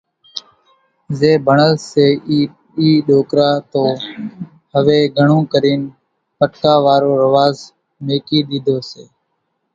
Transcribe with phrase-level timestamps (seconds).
[1.19, 2.05] زين ڀڻل سي
[2.79, 3.83] اِي ڏوڪرا تو
[4.73, 5.81] هويَ گھڻون ڪرين
[6.37, 7.55] پٽڪا وارو رواز
[8.05, 9.03] ميڪِي ۮيڌو سي۔